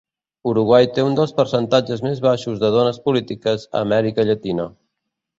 Uruguai 0.51 0.85
té 0.93 1.03
un 1.09 1.17
dels 1.17 1.33
percentatges 1.39 2.01
més 2.05 2.21
baixos 2.25 2.55
de 2.63 2.71
dones 2.77 2.97
polítiques 3.09 3.67
a 3.67 3.83
Amèrica 3.89 4.25
Llatina. 4.31 4.65